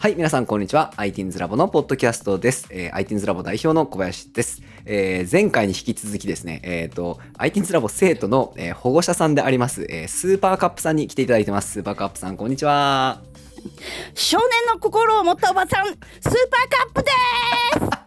[0.00, 0.92] はい、皆さんこんにちは。
[0.96, 2.68] ITINS ラボのポッドキャストです。
[2.70, 4.62] えー、ITINS ラボ代表の小林です。
[4.84, 11.72] えー前回に引き続きですね、えっ、と、ITINS ラボ生徒の、えー保護者さんであります、えースーパーカップさんに来ていただいてます。
[11.72, 13.22] スーパーカップさん、こんにちは。
[14.14, 16.30] 少年の心を持ったおばさんスーパーカ
[16.90, 17.10] ップで
[17.94, 17.97] す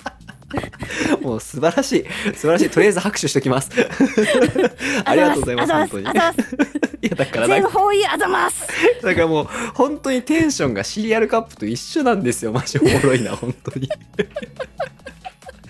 [1.21, 2.05] もう素晴らしい。
[2.33, 2.69] 素晴らしい。
[2.69, 3.69] とりあえず拍手しておきます。
[5.05, 5.73] ありがとうございます。
[5.73, 6.05] 本当に。
[7.01, 8.67] いや、だからなんか、全方位あざます
[9.01, 12.51] だからもう、本当にテンションがシリアルカップと一緒なんですよ。
[12.51, 13.89] マジおもろいな、本当に。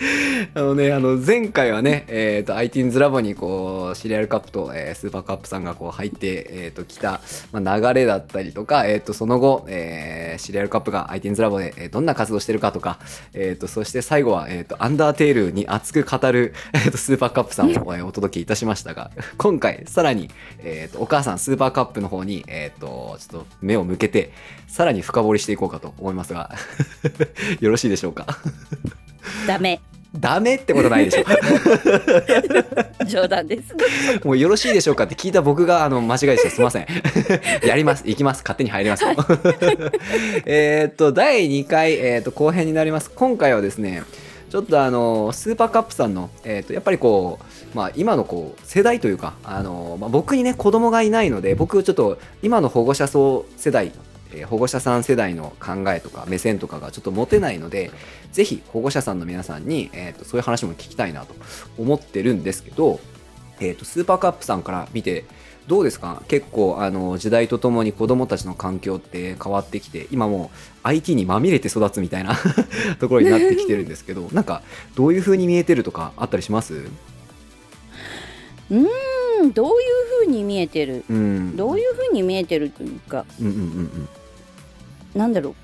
[0.55, 13.00] あのね、あの前回はね、えっ、と、ITINS ラボにこう、シリアルカップと、えースーパーカップさんがこう入って、えっ、と、来た、まあ、流れだったりとか、えっ、と、その後、えーシリアルカップが ITINS ラボで、えーどんな活動してるかとか、
[13.34, 20.30] えっ、と、そして最後は、えっ、と、アンダーテールに熱く語る、 えーと、スーパーカップさんを、お届けいたしましたが、今回、さらに、
[20.64, 24.31] えっ、と、お母さん、スーパーカップの方に、えっ、と、ちょっと目を向けて、
[24.68, 26.50] さらに深掘りしていこうかと思いますが、
[27.59, 28.25] よろしいでしょうか？
[29.47, 29.80] ダメ
[30.14, 31.23] ダメってことないでしょ。
[33.08, 33.73] 冗談です
[34.26, 36.50] もうよろしいでしょうかって聞いた僕があの間違いでした。
[36.50, 36.88] すいません。
[37.66, 38.03] やります。
[38.06, 38.44] 行きます。
[38.44, 39.12] 勝手に入りますよ。
[40.45, 43.09] えーっと、第2回、えーっと、後編になります。
[43.09, 44.03] 今回はですね、
[44.50, 47.40] ちょっとあの、スーパーカップさんの、えーっと、やっぱりこ
[47.73, 53.94] う、まあ今のこう、世代というか、あの、まあ、僕にね、子供がいないので、僕ちょっと今の保護者層世代、
[54.34, 57.92] えー保護者さん世代の考えとか目線とかがちょっと持てないので、
[58.32, 61.34] ぜひ保護者さんの皆さんに、えー、とそういう話も聞きたいなと
[61.78, 63.00] 思ってるんですけど、
[63.59, 65.26] えー、とスーパーカップさんから見て
[65.68, 66.24] どうですか？
[66.28, 72.36] 結構あの時代とともに子どもたちの環境って変わってきて今もう IT にまみれて育つみたいな
[73.00, 74.64] ところになってきてるんですけど なんか
[74.96, 76.82] どういう風に見えてるとかあったりします？
[78.72, 79.76] うんどういう
[80.20, 81.04] 風に見えてる？
[81.09, 81.56] うん。
[81.56, 83.26] どういう風に見えてるというか。
[83.40, 84.09] うんうんうん
[85.16, 85.55] なんだろ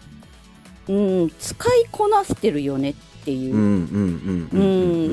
[0.88, 0.94] う。
[0.94, 2.94] うん使いこなしてるよねっ
[3.26, 3.56] ていう。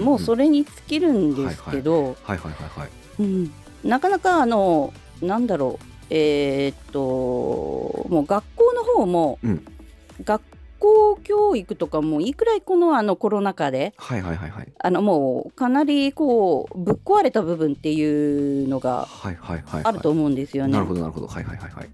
[0.02, 2.90] もうそれれに尽きるんですけど、はいはいはいはい。
[3.18, 3.52] うん、
[3.82, 5.86] なかなかあのなんだろう。
[6.10, 7.00] えーっと
[8.08, 9.64] もう学校の方も、うん。
[10.22, 10.42] 学
[10.78, 14.72] 校教育とかもいくらいこのあのコロナ禍ではいはいはいはい。
[14.78, 19.84] あのもうかなりこうぶっ壊れた部分っていうのがはいはいはい。
[19.84, 20.74] あると思うんですよね。
[20.74, 21.26] なるほどなるほど。
[21.26, 21.88] はいはいはいはい。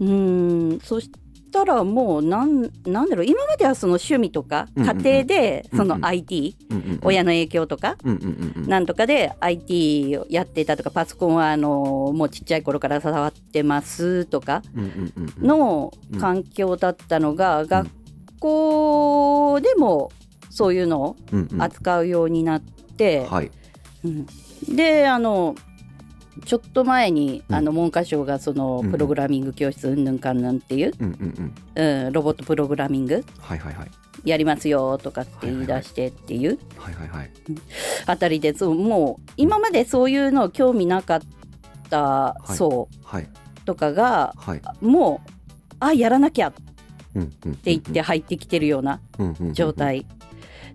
[0.00, 0.80] うん。
[0.80, 1.10] そし
[1.52, 6.56] たらもうなんなんだろう今まではその趣味とか家庭でその IT、
[7.02, 7.96] 親の影響とか
[8.66, 14.62] なんとかで IT をやってたとかパソコンはあのもうちっちゃい頃から触ってますとか
[15.38, 17.88] の環境だったのが、学
[18.40, 20.10] 校でも
[20.50, 21.16] そういうのを
[21.58, 23.50] 扱うようになって、はい。
[24.04, 24.26] うん。
[24.68, 25.54] であの
[26.44, 27.54] ちょっと前に、うん。
[27.54, 32.04] あの文科省がそのうんプログラミング教室うんぬんかんぬんっていう、うんうんうん。
[32.06, 33.90] うん、ロボットプログラミングはいはいはい。
[34.24, 37.30] やりますよとかって言い出してっていうはいはいはい。
[38.06, 41.20] あたりでそうもう今までそういうの興味なかっ
[41.90, 42.54] たい。
[42.54, 43.28] 層はい。
[43.64, 44.62] とかが、はい。
[44.80, 45.30] もう
[45.80, 46.60] あやらなきゃって
[47.64, 49.00] 言って入ってきてるような
[49.52, 50.06] 状態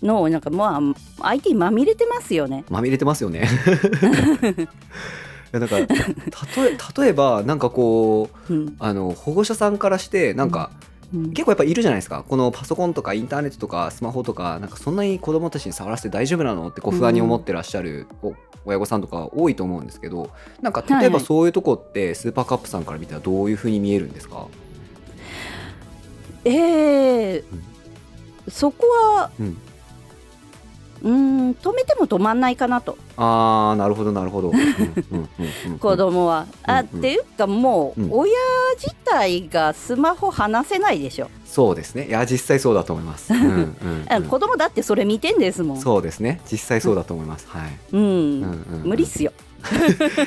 [0.01, 0.79] のなんかま
[1.19, 2.63] あ IT まみれてますよね。
[2.69, 3.47] まみれてますよね
[5.47, 5.95] いやだからた
[6.45, 8.75] とえ 例えばなんかこううん。
[8.79, 10.71] あの保護者さんからしてなんか、
[11.13, 11.31] うん。
[11.31, 12.23] 結構やっぱいるじゃないですか。
[12.27, 16.67] このパソコンとかインターネットとかスマホとかなんかそんなに子供たちに触らせて大丈夫なの？
[16.67, 18.33] ってこう不安に思ってらっしゃるお
[18.65, 20.29] 親御さんとか多いと思うんですけど
[20.61, 24.47] なんか例えばそういうとこってスーパーカップさんから見たらどういうふうに見えるんですか、
[26.43, 27.43] えー
[28.49, 29.57] そこはうん、
[31.03, 32.97] うん止めても止まんないかなと。
[33.17, 34.51] あーなるほどなるほど、
[35.79, 36.45] 子供は。
[36.63, 38.31] あうんうんっていうかもう、うん親
[38.77, 41.29] 自体がスマホ離せないでしょ。
[41.45, 42.07] そうですね。
[42.07, 44.23] いや実際そうだと思います、うんうんあうん。
[44.23, 45.77] 子供だってそれ見てんですもん。
[45.79, 46.41] そうですね。
[46.51, 48.01] 実際そうだと思います、はい、うん。
[48.01, 48.89] うんうんうん。
[48.89, 49.31] 無理っすよ。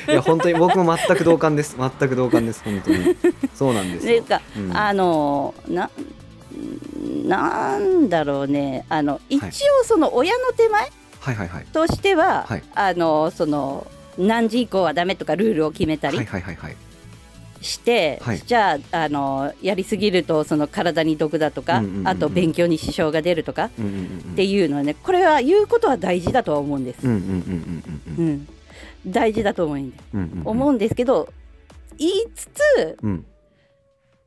[0.07, 1.75] いや本当に僕も全く同感です。
[1.77, 3.15] 全く同感です本当に。
[3.53, 4.21] そうなんですよ。
[4.21, 4.77] っ ていうか、うん。
[4.77, 5.89] あのな
[7.25, 8.85] なんだろうね。
[8.89, 10.91] あの一応その親の手前
[11.71, 12.63] としては、はい。
[12.73, 13.87] あのその
[14.17, 16.25] 何時以降はダメとかルールを決めたはいり
[17.61, 18.39] して、はい。
[18.39, 23.69] じゃああのやりすぎるとその体に毒だとか、あと勉強に支障が出るとかっ
[24.35, 27.07] ていうのはねこれは言うことは大事だとは思うんです。
[29.05, 29.91] 大事だと思うん。
[29.91, 30.03] です、
[30.45, 31.31] 思うんですけど
[31.97, 33.25] 言いつつうん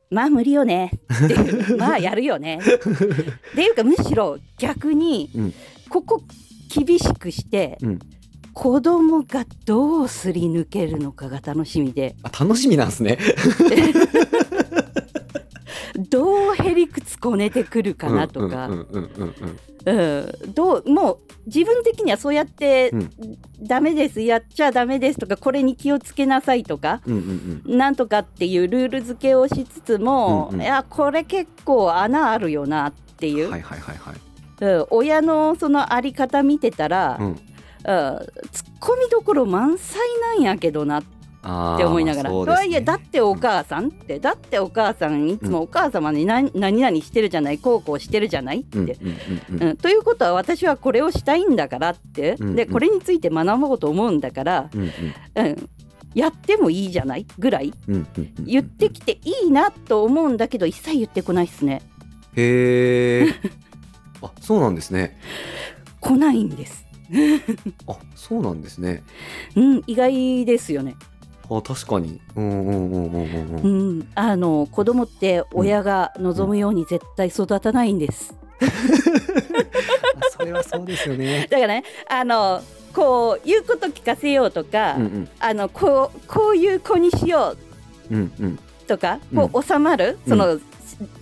[0.09, 0.91] まあ無理よね。
[1.77, 2.59] まあやるよね。
[2.61, 5.53] っていうかむしろ逆にうん。
[5.89, 6.23] ここ
[6.73, 7.99] 厳しくしてうん。
[8.53, 12.15] 子供がどうすり抜けるのかが楽しみで。
[12.23, 13.17] あ楽しみなんですね
[16.09, 18.69] どうへりくつこねてくるかなとか、
[20.53, 23.11] どうもう自分的にはそうやって、うん
[23.61, 27.77] ダメですやっちゃダメですとかこれに気をつけなさいとかうんうんうん。
[27.77, 33.65] なんとかっていうルール付けをしつつも、うんうんいやこれ結構穴あるよなっていう、
[34.89, 37.27] 親のそのあり方見てたら、うん。
[37.27, 37.35] うん、
[38.51, 40.01] ツッコミどころ満載
[40.35, 41.03] なんやけどなっ
[41.47, 42.67] あーて思いながら、そうですね。
[42.69, 48.97] いやだってお母さんってだってお母さんいつもお母様に何,、何々してるじゃないこうこうしてるじゃないって。
[49.51, 55.69] うんということは私はこれをしたいんだからって、でこれについて学ぼうと思うんだから、うんうん、
[56.15, 57.73] やってもいいじゃないぐらい
[58.39, 61.81] 言ってきていいなと思うんだけど一切言ってこないっすね。
[62.35, 63.27] へえ
[64.21, 65.17] あそうなんですね。
[65.99, 66.85] 来ないんです、
[67.87, 69.03] あそうなんですね。
[69.55, 70.95] うん、意外ですよね、
[71.49, 72.19] あ確かに。
[72.35, 73.99] うんうんうんうんうんううん。
[73.99, 78.35] ん、あの子供って親が望むように絶対育たないんです、
[80.37, 81.47] それはそうですよね。
[81.49, 82.61] だからねあの
[82.93, 85.29] こう言うこと聞かせようとか、うんうん。
[85.39, 87.55] あのこうこういう子にしよ
[88.09, 88.59] ううんうん。
[88.87, 90.29] とか、こう収まる、うん。
[90.29, 90.59] その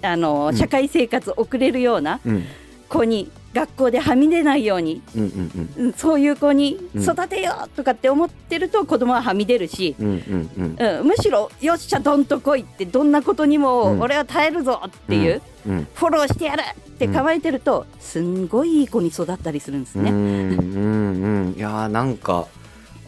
[0.01, 0.55] あの、うん。
[0.55, 2.43] 社会生活を送れるようなうん。
[2.89, 5.85] 子に学校ではみ出ないように、うんうんうん。
[5.85, 7.03] うんそういう子にうん。
[7.03, 11.00] 育てようとかって思ってると子供ははみ出るし、うんうんうん。
[11.00, 13.61] うん、むしろよっしゃどんと来いってどんなことにうん。
[13.61, 20.11] も俺は耐えるぞっていう、うんフォローしてやるって構えてると、すんごいいい子に育ったりするんですね。
[20.11, 20.57] うんうん
[21.47, 21.56] うん。
[21.57, 22.47] いやーなんか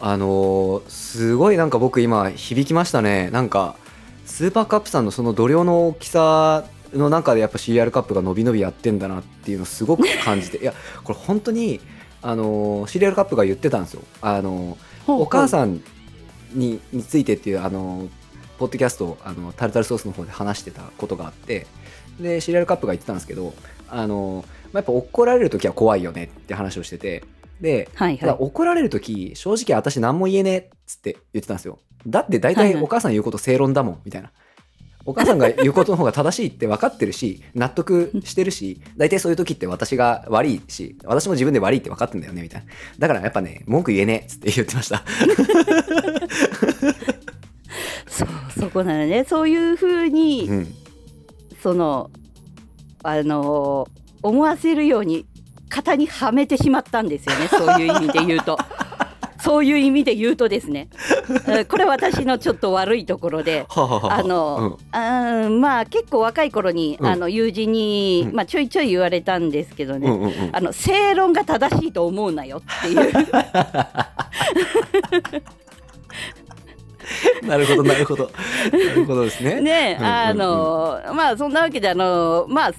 [0.00, 3.30] あのーすごいなんか僕今響きましたね。
[3.30, 3.76] なんか
[4.24, 6.64] スーパーカップさんのその度量の大きさ
[6.96, 10.72] の中でやっぱ CR カップが伸び伸びやってんだなっていうのをすごく感じて いや
[11.04, 11.80] これ本当に
[12.22, 14.02] あのー CR カップが言ってたんですよ。
[14.20, 15.80] あのーお母んさん
[16.52, 18.08] にについてっていうあの
[18.58, 21.66] ポッドキャストをあのタルタルソースの方で話してたことがあって
[22.18, 23.52] でシリアルカップが言ってたんですけど
[23.88, 27.22] あの、まあ、やっぱ怒られる時は怖いよねって話をしてて
[27.60, 28.36] ではいはい。
[28.38, 31.78] 怒られる時正直私何も言えねえっつって言ってたんですよ。
[32.06, 32.74] だって大はいはい。
[32.74, 34.30] 体お母さん言うこと正論だもんみたいな
[35.06, 42.66] お母さんが言うことの方が正しいって分かってるし 納得してるし大体そういう時って私が悪いし私も自分で悪いって分かってんだよねみたいな。
[42.98, 45.04] だからやっぱね文句言えねえっつって言ってました。
[48.08, 49.24] そうそこなのね。
[49.28, 50.74] そういうふうに、うん。
[51.62, 52.10] その
[53.02, 53.88] あの
[54.22, 55.26] 思わせるように
[55.68, 57.48] 型にはめてしまったんですよね。
[57.48, 58.58] そういう意味で言うと。
[59.46, 60.88] そういう意味で言うとですね、
[61.46, 67.06] う んこれ私のちょっと悪いところで、はあの、あーまあ結構若い頃に、うん。
[67.06, 68.34] あの友人に、うん。
[68.34, 70.50] まあちょいちょい言われたんですけどね、うんうんうん。
[70.52, 72.96] あの正論が正しいと思うなよっていう。
[77.46, 78.28] なるほどなるほど。
[78.72, 79.60] なるほどですね。
[79.60, 80.16] ね、うんうんうん。
[80.16, 82.72] あのまあそんなわけであのまあ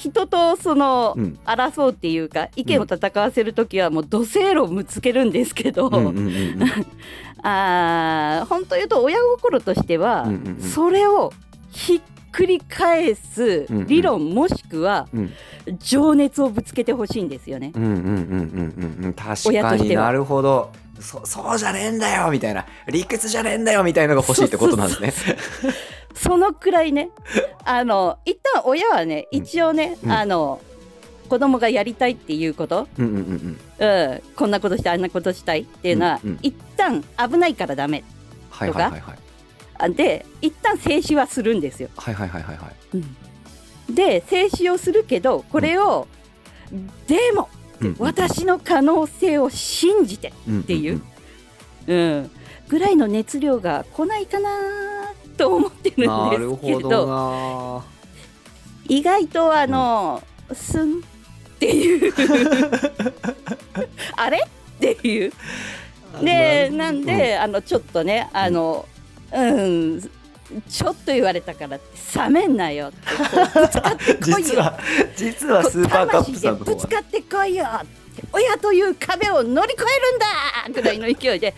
[0.00, 1.38] 人とその、うん。
[1.44, 5.90] 争うっていうか意見を戦わせる時はもう土星論ぶつけるんですけど、
[7.42, 10.26] あー本当言うと親心としては、
[10.58, 11.32] それを
[11.70, 12.00] ひっ
[12.32, 15.30] くり返す理論もしくはうん。
[15.78, 17.72] 情熱をぶつけてほしいんですよね。
[19.50, 20.02] 親としては。
[20.02, 20.70] になるほど
[21.00, 22.66] そそうじゃねえんだよみたいな。
[22.86, 25.36] 理屈じゃねえんだよみたいなのが欲しいってことなんですね。
[26.14, 27.10] そのくらいね。
[27.64, 30.12] あの一旦親はね一応ね、うん。
[30.12, 30.60] あの
[31.28, 33.56] 子供がやりたいっていうこと、うん
[34.34, 36.38] こんなことしてあんなことしたいっていうのは、うんうん。
[36.42, 38.02] 一旦危ないからダメ。
[38.50, 39.18] はいはいはいはい。
[39.78, 41.88] あで一旦静止はするんですよ。
[41.96, 42.70] はいはいはいはいは
[43.88, 43.94] い。
[43.94, 46.06] で静止をするけどこれを、
[47.06, 47.48] でも
[47.82, 51.00] うん私の可能性を信じて、うんっていう。
[51.86, 52.30] うん、
[52.68, 54.50] ぐらいの熱量が来ないかな
[55.36, 56.08] と思ってるんです
[56.66, 56.80] けど。
[56.80, 57.84] ほどな。
[58.86, 60.22] 意外とあの、
[60.52, 61.00] すんっ
[61.58, 62.12] ていう。
[64.16, 65.32] あれっていう。
[66.22, 68.86] でなんで、あのちょっとねあの
[69.32, 70.10] うん
[70.68, 71.86] ちょっと言われたからって
[72.18, 72.98] 冷めんなよって
[73.60, 74.48] ぶつかってこいよ。
[74.50, 74.78] 実は
[75.16, 81.54] 実はスーパーカップさんのぶつかってこいよって親という壁を乗り越えるんだぐらいの勢いで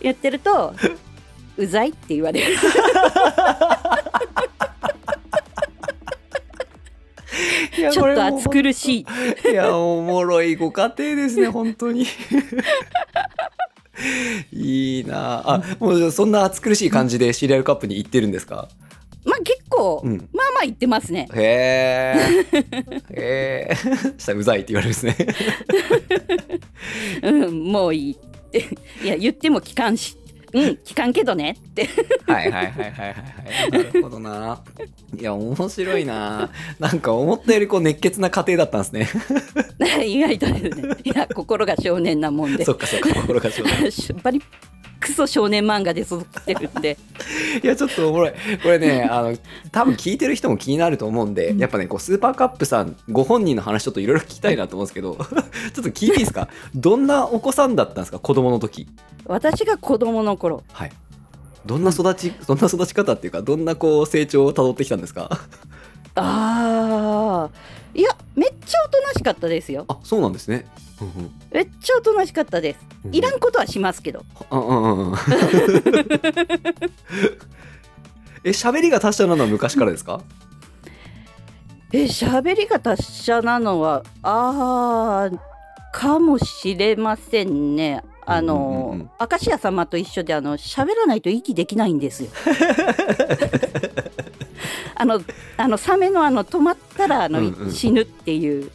[0.00, 0.74] 言ってると
[1.56, 2.56] うざいって言われる。
[7.92, 9.06] ちょっと暑苦し
[9.44, 9.50] い。
[9.50, 12.06] いやおもろいご家庭ですね本当に
[14.52, 15.42] いいな。
[15.46, 18.68] あもうそんな暑苦しい感じでシリアルカップに行ってるんですか？
[19.24, 20.16] まあ結構、うん。
[20.32, 21.28] まあまあ言ってますね。
[21.34, 22.14] へえ
[23.10, 23.76] へえ
[24.18, 25.16] したらうざいって言われるんですね。
[27.22, 28.16] うんもういいっ
[28.50, 28.64] て。
[29.02, 30.16] いや言っても聞かんし
[30.52, 31.56] うん聞かんけどね。
[31.58, 31.88] って。
[32.26, 33.14] はいはいはいはいはいは
[33.66, 33.70] い。
[33.70, 34.62] なるほどな。
[35.18, 36.50] いや面白いな。
[36.78, 39.08] なんか思ったよりこう熱血な家庭だったんですね。
[40.06, 42.64] 意外とですねいや心が少年なもんで。
[42.64, 43.90] そっかそっか心が少年。
[44.22, 44.42] バリ
[45.00, 46.96] クソ少年漫画で育ってるんで
[47.62, 48.32] いやちょっとおもろい。
[48.62, 49.36] これね あの
[49.72, 55.28] 多分聞いてる人も気になると思うんでやっぱねこうスーパーカップさんご本人の話ちょっといろいろ聞きたいなと思うんですけど ちょっ
[55.74, 56.48] と聞いていいですか？
[56.74, 58.18] どんなお子さんだったんですか？
[58.18, 58.88] 子供の時。
[59.26, 60.62] 私が子供の頃。
[60.72, 60.92] はい。
[61.66, 62.58] どんな育ちどん。
[62.58, 65.30] な育ち方っていうかどんなこう成長をたどってきたんですか？
[66.14, 67.98] あー。
[67.98, 69.84] いやめっちゃおとなしかったですよ。
[69.88, 70.66] あそうなんですね
[71.52, 72.78] めっちゃおとなしかったです。
[73.12, 74.24] いらんことはしますけど。
[78.44, 80.20] え喋りが達者なのは昔からですか？
[81.92, 85.38] え喋りが達者なのはあー
[85.92, 88.02] かもしれませんね。
[88.28, 92.30] あの、明石家様と一緒であの喋らないと息できないんですよ
[94.98, 95.22] あの
[95.58, 97.72] あのサメのあの止まったらあの、うんうん。
[97.72, 98.70] 死ぬっていう。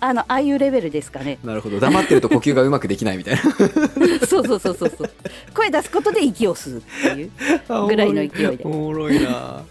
[0.00, 1.38] あのああいうレベルですかね。
[1.42, 1.80] なるほど。
[1.80, 3.42] 黙ってると呼吸がうまくできないみたいな。
[4.26, 5.10] そうそうそうそうそう。
[5.54, 6.82] 声出すことで息を吸うっ
[7.14, 7.30] ていう。
[7.86, 8.64] ぐらいの勢いで。
[8.64, 9.20] おもろい。
[9.20, 9.64] な。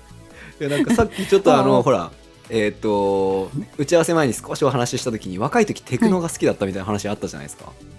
[0.59, 2.11] いやなんかさっきちょっとあのほら
[2.49, 7.96] えっ、と打ち合わせ前に少しお話しした時に若い時テクノが好きだったみたいな話あったじゃないですか、はい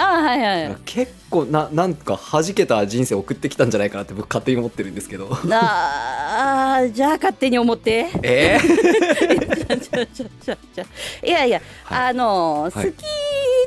[0.00, 0.76] はいはい。
[0.84, 5.28] 結構ななんか弾けた人生送ってきたんじゃないかなって僕勝手に思ってるんですけど。
[5.50, 8.08] あーじゃあ勝手に思って。
[8.22, 10.84] えー、 ちょちょちょちょ
[11.24, 12.08] いやいや、はい。
[12.08, 12.86] あのはい。
[12.86, 13.04] 好き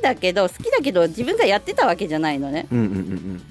[0.01, 2.67] だけど、好きだけど自分がやってたわけじゃないのね。
[2.71, 2.85] うんうん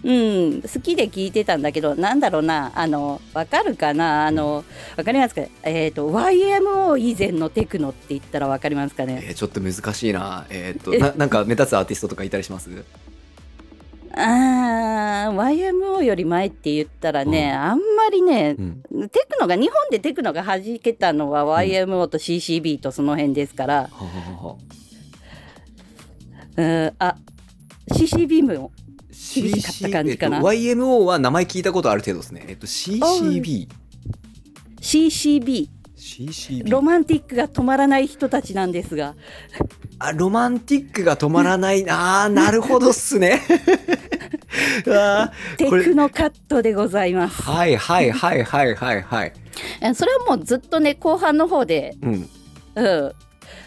[0.05, 4.65] うんうん好きで聞いてたんだけどなんだろうなあのわかるかなあの
[4.97, 5.43] わかりますか？
[5.63, 9.23] えっ、と YMO 以前のテクノって言ったらわかりますかうん、ね？
[9.27, 10.47] えー、ちょっと難しいな。
[10.51, 12.64] えっ、と ななんか目立つアーティストとかいたりします？
[14.17, 19.09] あー YMO より前って言ったらね、あんまりねうん。
[19.09, 23.91] テクノが日本でテクノが弾けたのは YMO と CCB とその辺ですから、
[26.57, 27.17] うんあ
[27.91, 28.71] CCB も
[29.35, 30.37] 厳しかった感じかな。
[30.37, 32.45] えっと YMO は名前聞いたことある程度ですね。
[32.49, 33.69] えっ、と CCB
[34.81, 35.69] CCB
[36.05, 39.15] CCB ロマンティックが止まらない人たちなんですが。
[39.99, 41.85] あロマンティックが止まらない。
[41.89, 43.41] あーなるほどっすね。
[44.87, 47.43] あテクノカットでございます。
[47.43, 49.33] はいはいはいはいはいはい。
[49.81, 52.29] えそれはもうずっとね後半の方で、うん。
[52.77, 53.13] うん、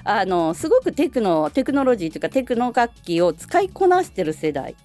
[0.03, 4.75] あのすごくテクノテクノロジーというかテクノ楽器を使いこなしてる世代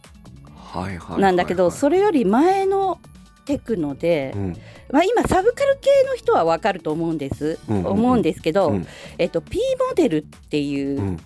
[0.54, 2.98] はいはいなんだけど、はいそれより前の
[3.44, 4.56] テクノで、うん。
[4.90, 7.76] まあ、今サブカル系の人はわかると思うんです、うん。
[7.76, 7.84] うん。
[7.84, 8.86] うん思うんですけど、うん。
[9.18, 9.58] えっと、P
[9.88, 11.20] モデルっていううん。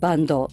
[0.00, 0.50] バンド、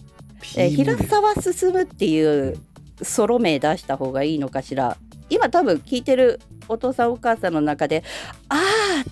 [0.56, 2.56] えー P 平沢進っていう
[3.02, 4.96] ソロ名出した方がいいのかしら。
[5.30, 8.04] 今多分聞いてるお父さんお母さんの中で
[8.48, 9.10] あー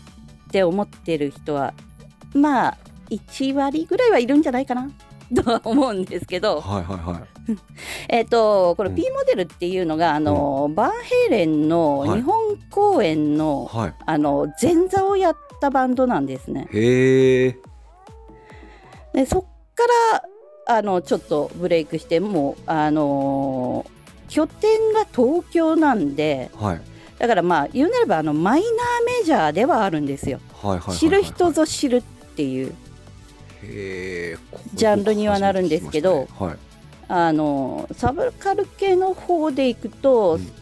[0.48, 1.74] って思ってる人は
[2.34, 2.78] まあ
[3.10, 4.90] 1割ぐらいはいるんじゃないかな
[5.34, 7.56] とは思うんですけど、はいはいはい。
[8.08, 8.96] えっとこれうん。
[8.96, 12.10] P モデルっていうのが、あのバンヘイレンのはい。
[12.16, 13.94] 日本公演の,、はい。
[14.06, 16.68] あの前座をやったバンドなんですね。
[16.72, 17.58] へえ。
[19.14, 19.42] でそっ
[19.74, 19.84] か
[20.68, 26.80] らあのちょっとブレイクしてもうあのー拠点が東京なんではい。
[27.18, 28.70] だからまあ言うなればあのマイナー
[29.20, 30.40] メジャーではあるんですよ。
[30.98, 32.02] 知る人ぞ知るっ
[32.34, 32.74] ていう
[33.62, 36.56] ジャンルにはなるんですけどはい。
[37.08, 40.52] あのサブカル系の方でいくと、うん。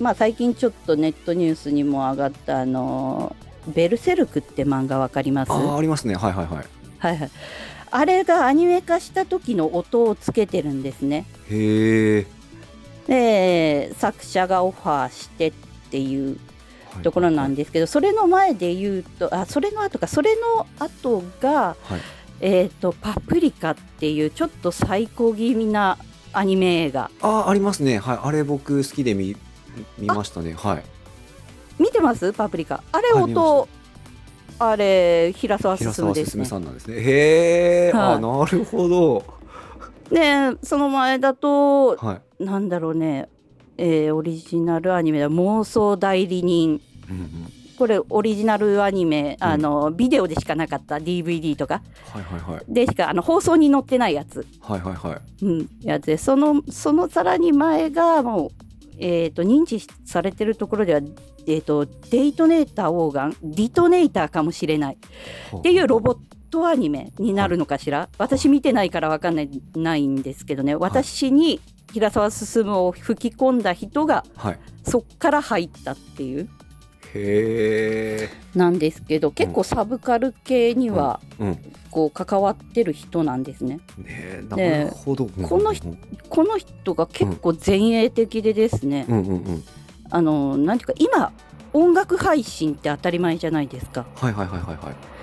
[0.00, 5.52] まあ最近ちょっとネットニュースにも上がったあのベルセルクって漫画わかります？
[5.52, 6.14] あーありますね。
[6.14, 6.64] はいはいはい。
[6.98, 7.30] はいはい。
[7.90, 11.26] あれがアニメ化した時の音をつけてるんですね。
[11.50, 12.26] へえ
[13.06, 15.52] で作者がオファーしてっ
[15.90, 16.38] ていう
[17.02, 22.00] ところなんですけど、それの前で言うとあそれの後かそれの後が、はい。
[22.40, 25.98] えー、とパプリカっていうちょっと最高気味な
[26.32, 27.10] アニメ映画。
[27.20, 27.98] あーありますね。
[27.98, 28.18] はい。
[28.22, 29.36] あれ僕好きで見
[29.98, 30.54] 見ましたね。
[30.56, 30.84] はい。
[31.80, 32.32] 見てます？
[32.32, 32.82] パプリカ。
[32.92, 33.68] あれはい
[34.60, 36.44] あれ平沢進進ですね。
[36.44, 36.96] さんなんですね。
[36.96, 38.14] へえ、はい。
[38.14, 39.24] あなるほど。
[40.10, 43.28] でその前だとはい、なんだろうね、
[43.78, 46.80] えーオリジナルアニメだ妄想代理人。
[47.08, 49.48] うんうん、これオリジナルアニメ、うん。
[49.48, 51.82] あのビデオでしかなかった DVD とか。
[52.12, 52.64] はいはいはい。
[52.68, 55.44] でしかあの放送に載ってないやつ、はいはいはい。
[55.44, 56.18] うん、やつで。
[56.18, 58.50] そのそのさらに前がもう、
[58.98, 61.00] えー、と認知されてるところでは、
[61.46, 64.98] えー、とデイトネーターオーガンディトネーターかもしれない。
[65.56, 66.18] っていうロボッ
[66.50, 70.74] トアニメになるのかしら、私見てないから分かんないないんですけどね。
[70.74, 71.60] 私に
[71.92, 74.58] 平沢進を吹き込んだ人がはい。
[74.84, 76.48] そっから入ったっていう。
[77.14, 81.20] へえなんですけど結構サブカル系には
[81.90, 83.80] こう関わってる人なんですね。
[84.06, 85.94] えなるほど、この人
[86.28, 89.64] この人が結構前衛的でですね、うんうんうん。
[90.10, 91.32] あのなんていうか今
[91.72, 94.06] 音楽配信って当たり前じゃないですか。
[94.16, 95.17] はいはいはいはいはい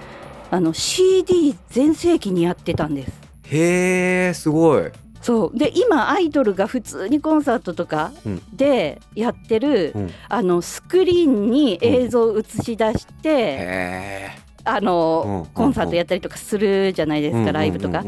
[0.52, 3.12] あの CD 全盛期にやってたんです。
[3.44, 4.84] へえすごい。
[5.22, 5.58] そう。
[5.58, 8.42] で今アイドルが普通にコンサートとかうん。
[8.56, 10.12] でやってる、うん。
[10.30, 18.04] あのスクリーンに映像を映し出して、へあの、うんコンサートやったりとかするじゃないですか、ライブとか。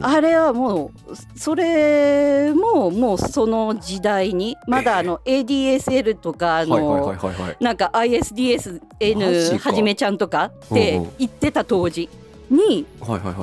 [0.00, 7.14] あれはもうそれももうその時代にまだあの ADSL とかあの、
[7.60, 9.70] なんか ISDSN か。
[9.70, 12.08] はじめちゃんとかって言ってた当時
[12.50, 12.86] に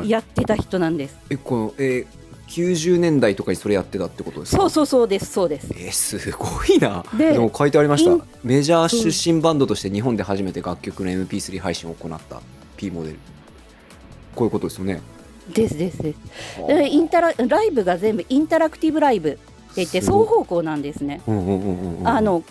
[0.05, 1.17] やってた人なんです。
[1.29, 2.16] えこのえー
[2.47, 4.61] 90年代とかにそれやってたってことですか？
[4.61, 5.67] そうそうそうですそうです。
[5.71, 7.05] えーすごいな。
[7.17, 8.25] ででも書いてありました。
[8.43, 12.41] メジャー出身バンドとして日本で初めて楽曲の MP3 配信を行った。
[12.77, 13.19] P モデル。
[14.35, 15.01] こういうことですよね。
[15.53, 16.19] ですですです。
[16.67, 19.39] でインタラライブが全部インタラクティブライブって
[19.77, 21.21] 言って双方向なんですね。
[22.05, 22.43] あの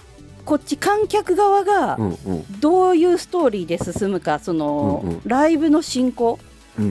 [0.45, 1.99] こっち観客側が
[2.61, 5.21] どういうストーリーで進むかその、うんうん。
[5.25, 6.39] ライブの進行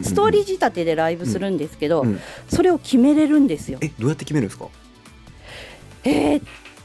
[0.04, 2.06] ストーリー仕立てでライブするんですけど、
[2.48, 3.77] それを決めれるんですよ。
[3.82, 4.68] えどうやって決めるんですか？
[6.04, 6.44] えーっ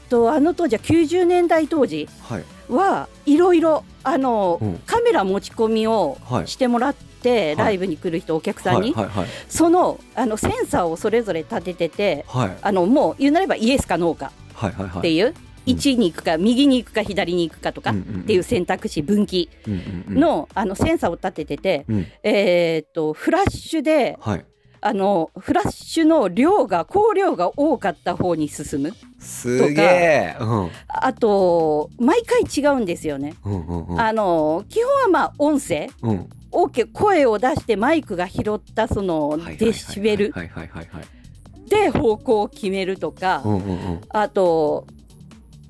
[0.09, 2.43] とあの当時は90年代当時はい。
[2.69, 4.77] はいろいろあの、うん。
[4.85, 6.47] カメラ持ち込みをはい。
[6.47, 7.55] してもらって、い。
[7.55, 9.27] ライブに来る人お客さんに、はいはいはい。
[9.47, 12.57] そのあのセンサーをそれぞれ立てててはい。
[12.61, 14.97] あのもう言うなればイエスかノーかはいはいはい。
[14.99, 15.33] っていう、うん
[15.65, 19.49] 1に行くか右に行くか左に行くかとかっていう選択肢分岐
[20.09, 22.07] の,、あのセンサーを立ててて、うん。
[22.23, 24.45] えーっとフラッシュではい。
[24.83, 28.91] あのフラッシュの量が光量が多かった方に進む。
[29.19, 30.35] すげえ。
[30.39, 30.69] うん。
[30.87, 33.35] あと毎回違うんですよね。
[33.43, 35.89] 基本はまあ音声。
[36.01, 36.29] うん。
[36.51, 40.33] 大きく声を出してマイクが拾ったそのデシベル。
[41.69, 43.43] で方向を決めるとか、
[44.09, 44.87] あと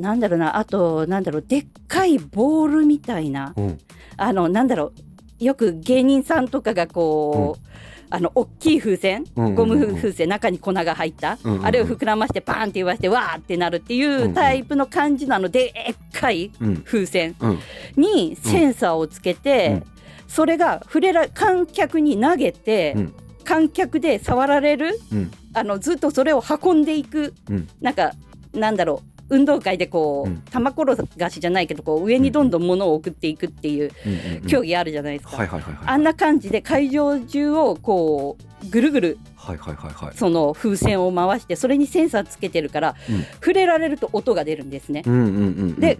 [0.01, 3.79] なんだろうなあとなんだろうでっかいボールみたいなうん。
[4.17, 4.91] あのなんだろ
[5.39, 7.67] うよく芸人さんとかがこう、
[8.11, 11.65] あの大きい風船うんうんうんゴム風船中に粉が入った、うんうんうん。
[11.65, 16.77] あれを膨らましてパーンって言わしてわーってなるっていうタイプの感じなのででっかいうん。
[16.83, 17.59] 風船うん。
[17.95, 19.83] にセンサーをつけて、うん。
[20.27, 23.13] それが触れら観客に投げて、うん。
[23.43, 25.31] 観客で触られるうん。
[25.53, 27.67] あのずっとそれを運んでいく、うん。
[27.81, 28.11] なんか
[28.53, 30.41] なんだろう運動会でこう、うん。
[30.51, 35.61] 玉転がしじゃないけどこう上にどんどん物を送っていくっていううんうんうん競技あるじゃないですか。
[35.85, 40.15] あんな感じで会場中をこうぐるぐるはいはいはいはい。
[40.15, 43.23] その風船を回してそれにセンサーつけてるから、うん。
[43.35, 45.03] 触れられると音が出るんですね。
[45.05, 45.41] うんうんうんうんう
[45.73, 45.97] んで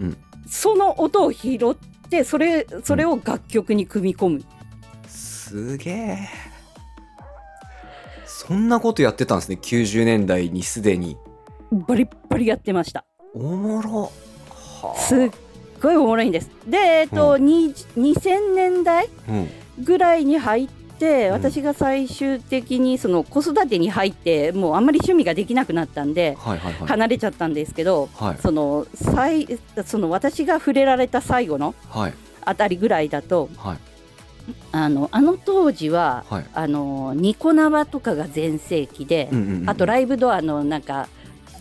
[0.47, 4.43] その音を拾ってそれそれを楽曲に組み込む。
[5.07, 6.17] すげえ。
[8.25, 9.57] そんなことやってたんですね。
[9.61, 11.15] 90年代にすでに。
[11.71, 13.05] バリッバリやってました。
[13.33, 14.11] おもろ。
[14.81, 15.31] はあすっ
[15.81, 16.49] ごいおもろいんです。
[16.67, 19.49] で、えっと、に2000年代うん。
[19.83, 21.33] ぐらいに入って、うん。
[21.33, 26.87] 私が最終的にその子育てに入ってもうあんまり趣味ができなくなったんで、はいはいはい。
[26.87, 28.37] 離れちゃったんですけど、はい。
[28.37, 29.47] その最
[29.85, 32.13] その私が触れられた最後のはい。
[32.43, 33.77] あたりぐらいだとはい。
[34.71, 36.45] あのあの当時ははい。
[36.53, 39.69] あのニコ生とかが全盛期で、うんうんうん。
[39.69, 41.07] あとライブドアのなんか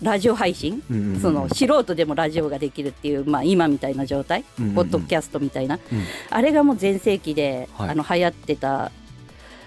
[0.03, 1.21] ラジオ配信、うんうんうん。
[1.21, 4.75] その素人でもラジオができるっていう、まあ、今みたいな状態、うんうんうん。
[4.77, 6.03] ポッドキャストみたいな、うん。
[6.31, 7.91] あれがもう全盛期で、はい。
[7.91, 8.93] あの流行ってた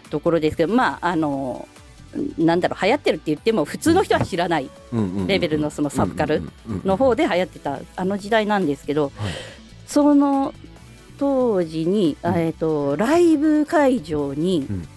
[0.09, 1.67] ところですけどまああの
[2.37, 4.69] なんだろう流行ってるって言っても普通の人は知らない
[5.25, 6.43] レベルのそのサブカル
[6.85, 9.33] の方で流行ってたあの時代なんですけど、はい。
[9.87, 10.53] その
[11.17, 12.35] 当時に、うん。
[12.35, 14.87] えー、とライブ会場に、うん。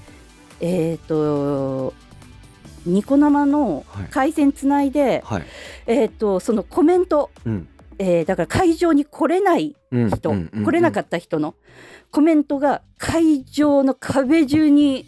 [0.60, 1.94] えっ、と
[2.86, 4.04] ニコ生のはい。
[4.10, 5.42] 回線つないで、はい。
[5.86, 7.68] えー、とそのコメント、うん。
[7.98, 10.10] えーだから会場に来れないうん。
[10.10, 10.50] 人、うん。
[10.52, 10.64] うん。
[10.64, 11.54] 来れなかった人の。
[12.10, 15.04] コメントが会場の壁中に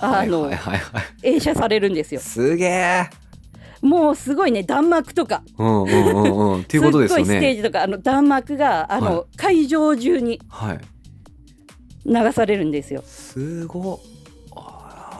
[0.00, 1.04] あのはいはいはいはい。
[1.22, 2.20] 映写されるんですよ。
[2.20, 3.10] すげえ。
[3.82, 5.42] もうすごいね弾幕とか。
[5.58, 6.60] うんうんうんうん。
[6.62, 9.36] っていうことですごいステーねジとかあの弾幕があの、はい。
[9.36, 10.80] 会場中にはい。
[12.06, 13.02] 流されるんですよ。
[13.04, 13.98] すごっ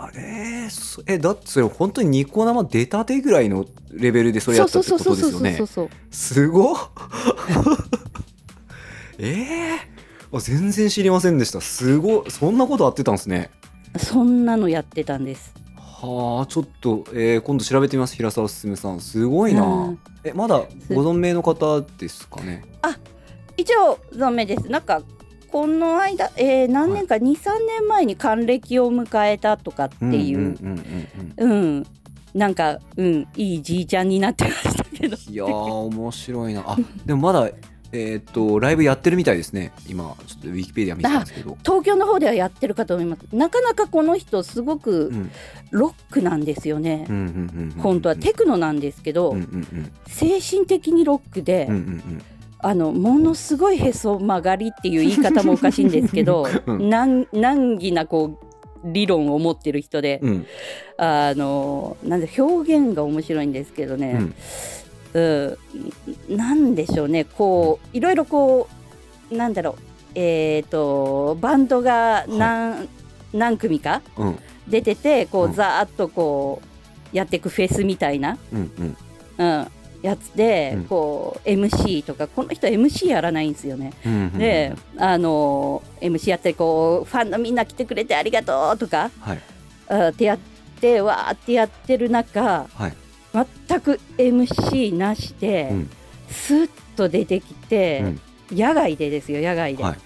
[0.03, 0.69] あれ
[1.07, 6.77] えだってそれ本当にニコ生出たてぐらいのレベルでそれやったってことですよねそうそうすごっ
[9.19, 13.51] えー、あ全然知りませんでしたすごいそんなことあってたんですね
[13.99, 15.53] そんなのやってたんです。
[15.77, 22.97] はあちょっと、えー今度調べてみます平沢進さんすごいな、うんえまだご存命の方ですかねあ
[23.57, 24.69] 一応存命です。
[24.71, 25.03] なんか
[25.51, 31.07] この間、えー何年か、23年前に還暦を迎えたとかっていう、うんうんうん
[31.39, 31.51] うんうん。
[31.51, 31.87] うん、
[32.35, 35.17] なんか、うん、いいじいちゃんになってましたけど。
[35.17, 36.65] いやー面白いな。
[36.67, 37.51] あでもまだ
[37.93, 39.73] えーっとライブやってるみたいですね。
[39.89, 41.59] 今ちょっとウィキペディア見てたんですけど。
[41.65, 43.27] 東京の方ではやってるかと思います。
[43.33, 45.31] なかなかこの人すごくうん。
[45.73, 47.07] ロックなんですよね。
[47.09, 49.93] うんうんうんうん本当はテクノなんですけど、うんうんうん。
[50.07, 52.23] 精神的にロックで、うんうん
[52.63, 56.89] あのものすごいへそ曲がりっていう言い方もおかしいんですけど、 うん。
[56.89, 58.47] 難難儀なこう
[58.85, 60.31] 理論を持ってる人で、うん。
[60.31, 60.47] うん
[61.03, 64.19] あのなんで表現が面白いんですけどね、
[65.15, 65.57] うん。
[66.29, 67.25] うん、なんでしょうね。
[67.25, 68.69] こういろいろこ
[69.31, 69.83] うなんだろう。
[70.15, 72.89] えっ、とバンドが何,、
[73.33, 74.39] 何組かうん。
[74.69, 75.53] 出ててこううん。
[75.55, 76.61] ざーっとこ
[77.13, 78.97] うやっていくフェスみたいな、うんうん。
[79.39, 79.67] うん、
[80.03, 80.85] やつで、うん。
[80.85, 83.93] こう MC とかこの人 MC やらないんですよね。
[84.05, 89.41] うんうんで、あの MC やったりこうファンのみんな来てくれてありがとうとかはい。
[89.89, 90.39] あってやっ
[90.81, 92.95] てわーってやってる中はい。
[93.69, 95.91] 全く MC なしで、うん。
[96.29, 98.15] スッと出てきて、
[98.51, 99.99] 野外でですよ野外で、はい。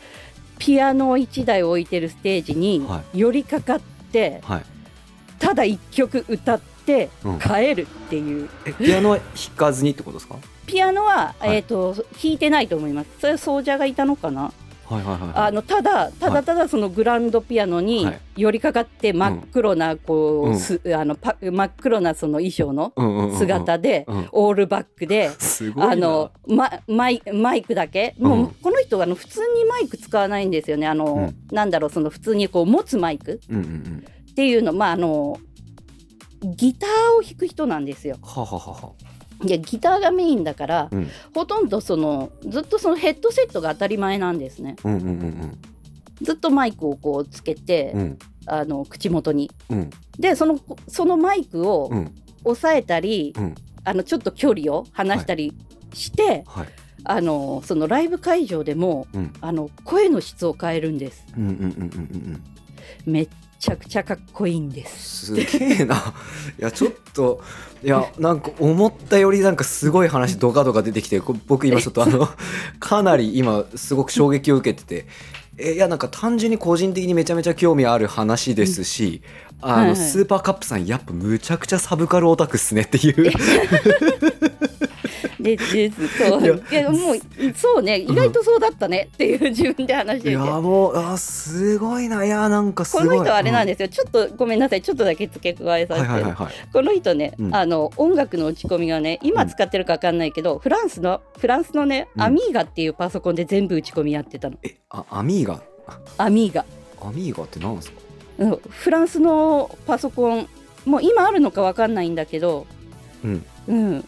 [0.59, 3.81] ピアノを1台置いてるステージには寄りかかっ
[4.13, 4.63] て、はい。
[5.39, 6.74] ただ1曲歌って
[7.25, 7.39] うん。
[7.39, 10.37] 帰るっていう、えピアノは弾かずにってことですか？
[10.67, 11.57] ピアノは、はい。
[11.57, 13.09] えー、と弾いてないと思います。
[13.21, 14.53] それは奏者がいたのかな？
[14.87, 18.21] はいはいはいあのただただただそのグランドピアノにはい。
[18.37, 20.59] 寄りかかって真っ黒なこう、うん。
[20.59, 24.29] すあのパ真っ黒なその衣装のうんうんうんうん姿で、うん。
[24.33, 25.31] オールバックで。
[25.77, 30.87] あのま、マイマイクだけ、もううんこの人はあの普通にマイク使わないんですよね。
[30.87, 34.05] あの、なんだろうその普通にこう持つマイクうんうんうん。
[34.31, 34.75] っていうの。
[34.75, 35.39] まああの
[36.45, 38.19] ギターを弾く人なんですよ。
[38.23, 38.93] はははは
[39.43, 41.09] でギターがメインだから、うん。
[41.35, 44.77] ほとんどそのずっとそのヘッドセットが当たり前なんですね。
[44.85, 45.59] うんうんうん
[46.23, 48.01] ずっとマイクをこうつけて、うん。
[48.01, 49.51] うんあの口元に。
[49.71, 49.91] うん。
[50.19, 52.15] でそのそのマイクをうん。
[52.45, 53.55] 押さえたり、うん。
[53.85, 55.55] あのちょっと距離を離したり
[55.95, 56.69] して、はい。
[57.05, 59.33] あのそのライブ会場でもうん。
[59.41, 61.25] あの声の質を変えるんです。
[63.07, 65.27] めっちゃくちゃかっこいいんです。
[65.27, 65.97] すげえな。
[66.59, 67.43] いやちょっと
[67.83, 72.29] いやなんか思ったよりなんかすごい話ドカドカ出てきてこ僕今ちょっとあの
[72.81, 75.07] かなり今すごく衝撃を受けてて。
[75.57, 79.23] えいやなんか単純に個人的にめちゃめちゃ興味ある話ですし、
[79.61, 79.97] あの、はいはい。
[79.97, 83.31] スーパーカップさんやっぱむちゃくちゃサブカルオタクっすねっていう
[85.45, 86.65] でですそう。
[86.71, 87.19] いやもう
[87.55, 87.99] そうね。
[87.99, 92.25] 意外とそうだったねっていう自分で話してて、いやもうあすごいな。
[92.25, 93.09] いやなんかすごい。
[93.09, 94.83] この人はあれなんでですよ、ちょっとごめんなさい。
[94.83, 96.47] ちょっとだけ付け加えさせて、はいはいはい。
[96.47, 97.55] はいこの人ね、うん。
[97.55, 102.23] あの音楽の打ち込みがね今使ってるか分かんないけど、フランスのフランスのね、うん。
[102.23, 104.57] アミーガっていうパソコンで全部打ち込みやってたの。
[104.63, 105.61] えあアミーガ？
[106.17, 106.65] アミーガ、
[107.03, 107.99] アミーガって何ですか？
[108.39, 110.49] うん、フランスのパソコン
[110.87, 112.67] もう今あるのか分かんないんだけど、
[113.25, 113.47] うん。
[113.67, 114.05] うん、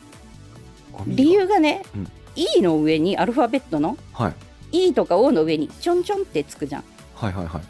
[1.06, 2.08] 理由がね、うん。
[2.36, 4.28] E の上にアルファベットのは
[4.72, 4.88] い。
[4.88, 6.84] E とか O の上にちょんちょんってつくじゃん。
[7.14, 7.62] はいはいはい。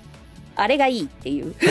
[0.57, 1.55] あれがいいっていう。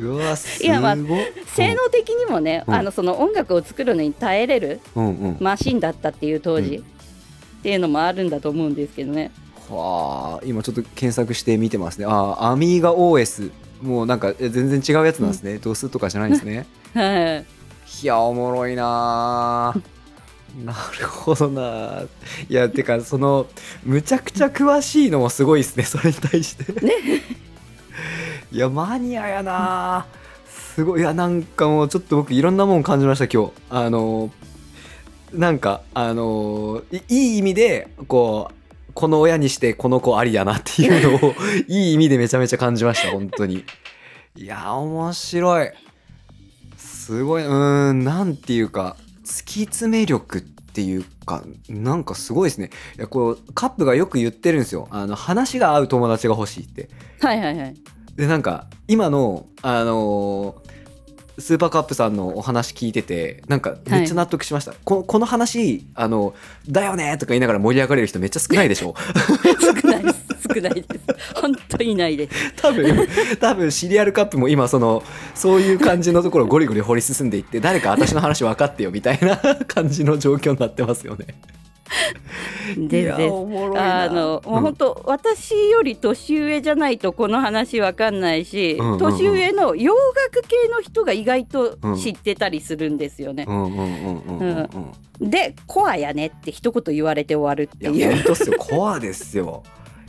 [0.00, 1.06] うわすごいやまあうん
[1.46, 2.74] 性能的にもね、うん。
[2.74, 5.36] あのその音楽を作るのに耐えれるうんうん。
[5.40, 6.82] マシンだったっていう当時、うん。
[6.82, 6.86] っ
[7.62, 9.30] ていうのもあるんだと思うんですけどね。
[9.68, 12.06] はあ今ちょっと検索して見てますね。
[12.08, 13.50] あアミーガ OS
[13.82, 16.66] もうなんかえ全然違うやつなんですね、ドスとかじゃないんですね。
[16.94, 17.44] はい
[18.02, 19.70] いやおもろいな。
[19.70, 19.74] あ
[20.64, 22.02] なるほどな。
[22.48, 23.46] いやてかその
[23.84, 26.72] むちゃくちゃ詳しいのもすごいですねそれに対して。
[26.84, 26.92] ね。
[28.52, 29.98] いやマニアやな。
[29.98, 30.06] あ
[30.46, 31.00] すごい。
[31.00, 33.52] いやなんかもうちょっと僕いろんなもん感じました今日。
[33.70, 34.30] あの
[35.32, 41.34] なんかあのいいい意味でこうこの親にしてこの子ありだなっていうのを
[41.66, 43.64] いい意味でめちゃめちゃ感じました本当に。
[44.36, 45.70] いや面白い
[47.04, 52.70] すごいうーんなんていうか突き詰め力っていうかなんかすごいですね。
[52.96, 54.88] いやこうカップがよく言ってるんですよ。
[54.90, 56.88] あの話が合う友達が欲しいって。
[57.20, 57.74] はいはいはい。
[58.16, 60.74] でなんか今のあのー
[61.36, 66.32] スーパーカップさんのお話聞いててなんかめっちゃ納得しました、ここの話あの
[66.68, 68.94] だよねとか言いながら盛り上がれる人めっちゃ少ないでしょ？
[69.82, 70.23] 少ないです
[70.54, 70.88] 少ないです。
[71.40, 72.54] 本当にいないです。
[72.54, 73.08] 多分
[73.40, 75.02] 多分シリアルカップも今その
[75.34, 81.26] そういう感じのところをゴリゴリ掘り進んでいって誰か私の話分かってよみたいな感じの状況になってますよね。
[82.76, 83.32] 全然。
[83.32, 84.04] おもろいな。
[84.04, 88.98] あのもう本当、私より年上じゃないとこの話わかんないし、うんうんうん。
[88.98, 93.44] 年上の洋楽系の人が意外と知ってたりするんですよね。
[93.46, 95.30] うんうんうんうんうんうん。
[95.30, 98.16] で「コアやね」って一言言われて終わるっていやいう。
[98.16, 98.56] 本当っすよ。
[98.58, 99.62] コアですよ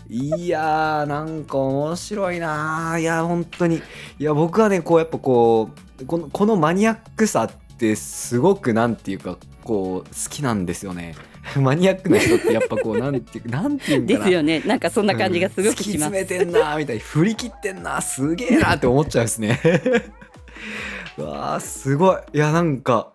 [0.10, 3.02] いやーなんか面白いなー。
[3.02, 3.82] いや本当に。
[4.20, 11.16] いや僕はねこうやっぱこうこのこのマニアックさってすごくなんていうかこう好きなんですよね。
[11.58, 14.60] マニアックな人ってやっぱこうなんていう なんていうんかでなすよね。
[14.66, 16.14] なんかそんな感じがすごくします。
[16.16, 16.52] 詰めてん。
[16.52, 19.60] なーみたいに振り切ってんなーすげえなーって思っちゃうんですね。
[21.18, 22.18] うわーすごい。
[22.34, 23.10] いやなんか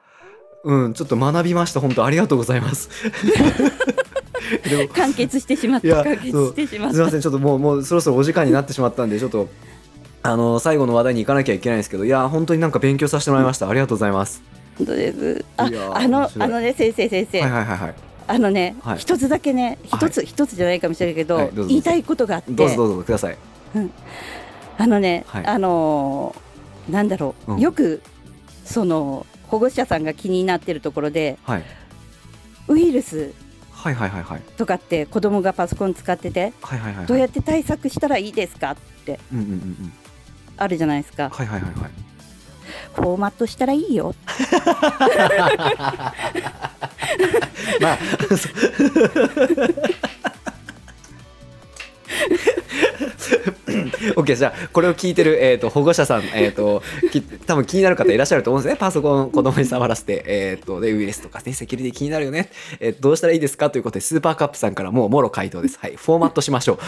[0.64, 2.90] うんちょっと学びました本当ありがとうございます
[4.94, 6.04] 完結してしまった。
[6.04, 7.10] 完結してしまっすみまた。
[7.12, 9.48] せんちょっともうもうそろそろお時間になってしまったんで ちょっと
[10.22, 13.68] あの最後の話題に行かなきゃいけないんですけどいや本当になんか勉強させてもらいました。
[13.68, 14.42] ありがとうございます。
[14.78, 15.44] 本当です。
[15.56, 17.94] ああのあのね先生先生、はいはいはいはい。
[18.26, 18.98] あのねはい。
[18.98, 20.08] 一、つだけねはい。
[20.08, 22.52] 一つ一、つじゃないかもしれないけど,、言いたいことがあって。
[22.52, 23.36] どうぞどうぞください。
[24.78, 25.46] あのね、はい。
[25.46, 27.60] あのーなんだろう、うん。
[27.60, 28.02] よく
[28.64, 31.64] その保護者さんが気になってるところではい。
[32.68, 33.32] ウイルス
[33.80, 34.42] はいはいはいはい。
[34.58, 39.18] とかって子供がパソコン使っててはいはいはいどうやって対策したらいいですかって。
[39.32, 39.92] うんうんうんうん。
[40.58, 41.30] あるじゃないですか。
[41.30, 41.90] はいはいはいはい。
[42.94, 44.14] フォーマットしたらいいよ。
[47.80, 47.98] まあ
[54.16, 58.78] オッケーじゃあこれを聞いてる、えー、と保護者さん、えー、とき多分気になる方いらっしゃると思うんですね。
[58.78, 65.78] パソコン子供に触らせて、えー、とでウイルスとかねセキュリティ気になるよね、えーどうしたらいいですかということでスーパーカップさんからもうもろ回答です。
[65.78, 66.78] はいフォーマットしましょう。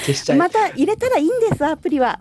[0.00, 2.20] 消しちゃいまた入れたらいいんですアプリは。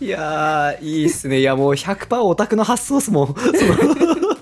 [0.00, 1.40] いやーいいっすね。
[1.40, 3.26] いやもう100%オタクの発想っすもん。
[3.28, 3.36] その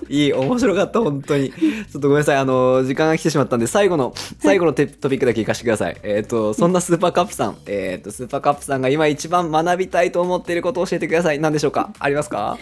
[0.09, 1.51] いい面白かった本当に。
[1.51, 5.97] ちょっとごめんなさいあの時間が来てしまったんで最後の 最後のテトピックだけ聞かせてください。
[6.03, 11.39] えっ、とそんなスーパーカップさんえっ、とスーパーカップさんが今一番学びたいと思っていることを教えてください。
[11.39, 11.91] 何でしょうか？
[11.99, 12.57] ありますか？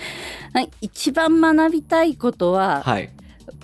[0.53, 3.09] はい一番学びたいことははい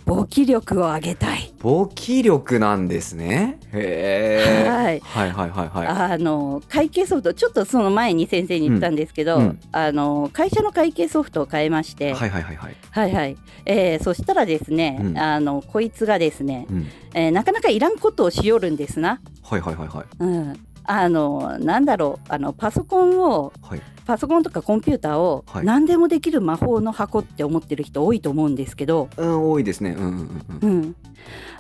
[0.06, 1.54] 簿記力を上げたい。
[1.60, 3.60] 簿記力なんですね。
[3.72, 4.70] へえ。
[4.70, 5.00] はい。
[5.00, 5.88] はいはいはいはい。
[5.88, 9.60] あの会計ソフトちょっとその前に先生に言ったんですけど、うんうん。
[9.72, 12.76] あの会社の会計ソフトを変えまして、はいはいはいはい。
[12.92, 15.18] はいはい、えーそしたらですね、うん。
[15.18, 16.88] あのこいつがですね、うん。
[17.14, 19.20] えーなかなかいらんことをしよるんですな。
[19.44, 20.06] はいはいはいはい。
[20.20, 25.66] うん、あのなんだろうあのパソコンをはいパソコンとかコンピューターをはい。
[25.66, 29.96] 何でもできる魔法の箱って思ってる人多いと思うんですけど、うん多いですね。
[29.98, 30.96] うんうんうん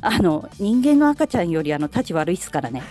[0.02, 2.84] あの人間の赤ちゃんよりあの立ち悪いっすからね。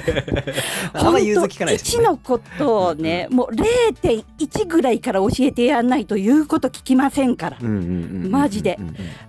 [0.94, 7.58] あんま融通聞かないです1よねのことをねもう0.1ぐらいから教えてやんないと言うこと聞きませんから。
[7.60, 7.84] うんうんうんう
[8.20, 8.78] んうんマジで。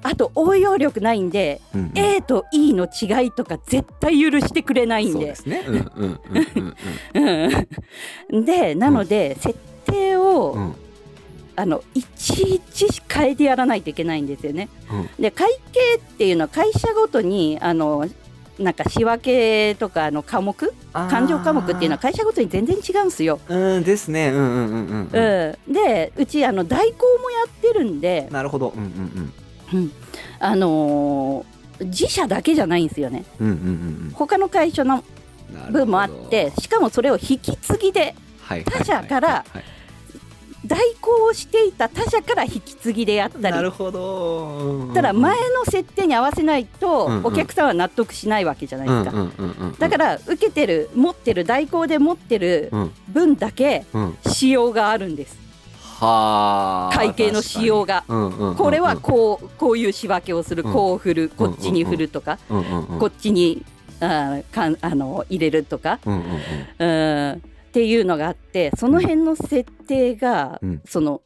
[0.04, 1.92] あと応用力ないんで、うんうん。
[1.96, 5.66] A と E の違いとか絶対許してくれないんそうでですね。
[5.68, 6.76] うんうんうん
[7.16, 7.66] うん。
[8.32, 8.46] うん。
[8.46, 10.76] でなので、設定を、うんうん
[11.58, 14.70] あのいちいち変えてやらないといけないんですよね。
[14.90, 18.08] うんで会計っていうのは会社ごとにあの
[18.58, 23.40] なんか仕分けとかあの科目勘定科目っていうのは会社ごとに全然違うんですよ。
[23.50, 24.30] うんですね。
[24.30, 25.72] うんうんうんうんううん。
[25.72, 28.70] ん、でうちあの代行もやってるんで、なるほど。
[28.70, 29.34] うんうん
[29.74, 29.92] うん
[30.40, 33.70] あのー自社だけじゃないんですよねうんうんうんう
[34.10, 35.04] ん他の会社の
[35.72, 38.16] 分もあってしかもそれを引き継ぎではい
[38.66, 39.46] 他社から
[40.64, 43.44] 代行をしていた他社から引き継ぎでやったり。
[43.56, 44.92] なるほど。
[44.94, 49.32] ただ前の設定に合わせないとお客さんは納得しないわけじゃないですか、
[49.80, 52.92] だから受けてる持ってる代行で持ってるうん。
[53.10, 54.18] 分だけうん。
[54.28, 55.40] 仕様があるんです。
[56.00, 58.04] はあ会計の仕様が。
[58.58, 60.74] これはこうこういう仕分けをする、うん。
[60.74, 62.38] こう振るこっちに振るとか、
[63.00, 63.64] こっちに
[64.00, 66.32] あーかんあの入れるとか、うんうんうん。
[66.80, 70.82] うん、っていうのがあってその辺の設定が、うん。
[70.86, 71.22] その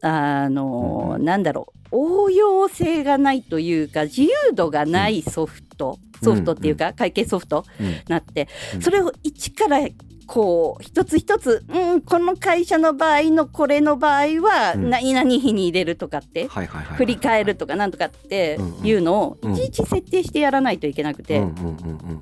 [0.00, 1.24] あの、うんうん。
[1.24, 7.94] なんだろう応用性がないというか自由度がないソフト、ソフトっていうか、会計ソフトうん。
[8.08, 8.80] なって、うん。
[8.80, 9.86] それを一から
[10.26, 14.88] こう一つ一つ、うん、この会社の場合のこれの場合はうん。
[14.88, 16.48] 何々日に入れるとかって、
[16.96, 19.52] 振り返るとかなんとかってうんいうのをうん。
[19.52, 22.20] いちいち設定してやらないといけなくて、うんうんうんうん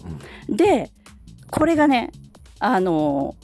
[0.48, 0.56] うん。
[0.56, 0.90] で
[1.52, 2.10] これがね
[2.60, 3.34] あの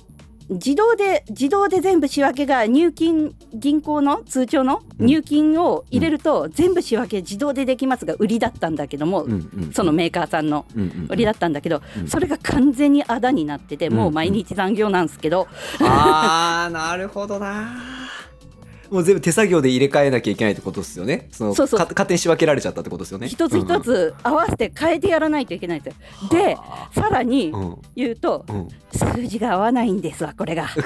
[0.49, 5.07] 自動で自動で全部仕分けが入金銀行の通帳のうん。
[5.07, 10.65] 入金を入れると全部仕分け自動でできますが売りだったんだけども、うんうんそのメーカーさんの
[11.09, 12.09] 売りだったんだけど、うん。
[12.09, 15.49] それが完全にあだになってて、うんもう毎日残業なんですけど、
[15.81, 18.06] あーなるほどな
[18.91, 21.29] もう全部手作業で入れ替えなきゃいけないってことですよね。
[21.33, 21.81] そのそうそう。
[21.81, 23.29] か勝手に仕分けられちゃったってことですよね。
[23.29, 26.01] 一つ一つ合わせて変えてやらないといけないんですよ。
[26.31, 27.61] ではさらにうん。
[27.61, 28.69] うん言うとうん。
[28.93, 30.69] 数字が合わないんですわこれが。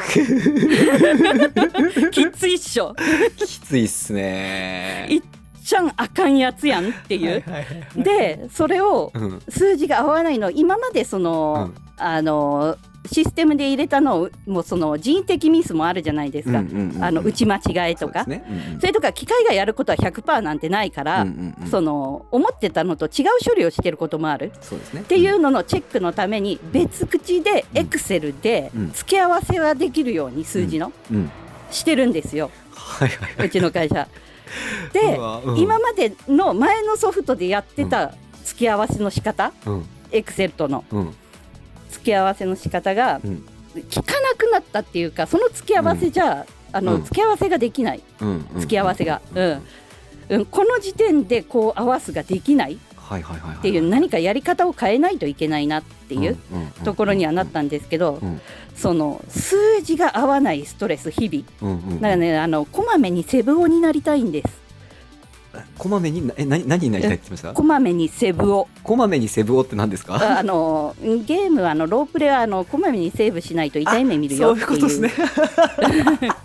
[2.11, 2.95] きついっしょ。
[3.37, 5.07] きついっすね。
[5.09, 5.23] いっ
[5.65, 9.41] ちゃんあかんやつやんっていう、はいはいはいでそれをうん。
[9.49, 18.25] 数字が合わないの今までその、あのシステムで入れたのをもうその人為的ミスもあるじゃないですか、あの打ち間違いとか。
[18.25, 18.45] そ,、ね。
[18.49, 18.79] うんうん。
[18.79, 21.71] れとか機械がやることは100%なんてないから、うんうんうん。
[21.71, 24.53] その思ってたのと違う処理をしてることもある。
[24.61, 25.01] そうですね。
[25.01, 27.79] っていうののチェックのために別口でうん。
[27.79, 28.93] エクセルでうん。
[28.93, 31.17] 付け合わせはできるように数字のうん。
[31.17, 31.31] うん
[31.71, 32.51] してるんですよ。
[32.75, 33.37] はいはい。
[33.37, 34.09] はいうちの会社。
[34.93, 35.59] でうん。
[35.59, 38.13] 今までの前のソフトでやってた
[38.45, 39.53] 付け合わせの仕方？
[39.67, 39.87] うん。
[40.11, 40.85] エクセルとの。
[40.91, 41.15] うん
[41.91, 43.45] 付け合わせの仕方がうん。
[43.95, 47.05] 効かなくなったっていうかその付け合わせじゃ、あのうん。
[47.05, 48.03] 付け合わせができない。
[48.57, 49.63] 付け合わせが、うん。
[50.31, 53.59] うん、この時点でこう合わすができないはいはいはいはい。
[53.59, 56.39] っていう何かやり方を変えないといけないなっていう
[56.85, 58.41] ところにはなったんですけど、うん。
[58.77, 61.75] その数字が合わないストレス日々。
[61.75, 64.60] うんうんだからねあのこまめにセブオになりたいんです
[65.79, 68.69] こまめになえ何何になりたいって言ってましたこまめにセブオ。
[68.83, 70.15] こまめにセブオって何ですか？
[70.17, 74.67] ああのゲームはあのロープレはあのこまめにセーブしないと痛い目見るよっていう。
[74.67, 75.11] そういうことですね。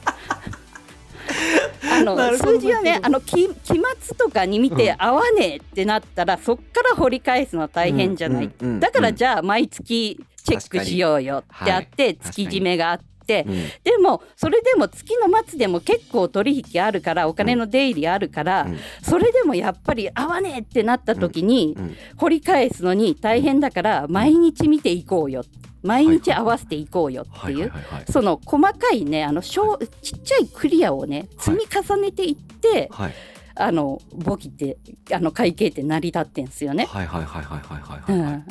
[1.98, 13.06] あの数字はねあの期期末とかに見てうん合わねえってなったら、そっから掘り返すのは大変じゃない、うんうんうんだからじゃあ毎月チェックしようよってあって、はい月締めがあって、
[13.48, 13.54] うん。
[13.84, 18.78] でもそれでも月の末でも結構取引あるからお金の出入りあるから、うん。
[19.02, 21.96] それでもやっぱり合わねえってなった時に、うん。
[22.18, 25.44] 掘り返すのに大変だから毎日見ていこうよ。
[25.84, 27.70] 毎日合わせていこうよってはいいうはい。
[27.70, 33.14] はいはいその細かいねあの小ちっちゃいクリアをね積み重ねていって、はい。
[33.58, 34.78] あの簿記って
[35.14, 36.86] あの会計って成り立ってんすよね。
[36.86, 38.34] はいはいはいはいはいはういはい。
[38.34, 38.46] ん